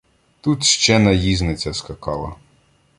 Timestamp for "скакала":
1.73-2.35